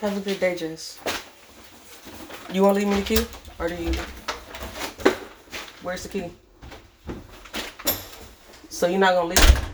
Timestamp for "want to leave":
2.62-2.88